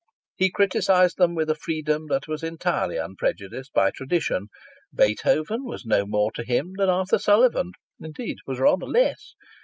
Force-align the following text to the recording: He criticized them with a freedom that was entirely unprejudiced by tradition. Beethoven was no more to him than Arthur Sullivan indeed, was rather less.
He 0.35 0.49
criticized 0.49 1.17
them 1.17 1.35
with 1.35 1.47
a 1.51 1.53
freedom 1.53 2.07
that 2.07 2.27
was 2.27 2.41
entirely 2.41 2.97
unprejudiced 2.97 3.71
by 3.71 3.91
tradition. 3.91 4.47
Beethoven 4.91 5.63
was 5.63 5.85
no 5.85 6.07
more 6.07 6.31
to 6.31 6.43
him 6.43 6.73
than 6.75 6.89
Arthur 6.89 7.19
Sullivan 7.19 7.73
indeed, 7.99 8.37
was 8.47 8.57
rather 8.57 8.87
less. 8.87 9.35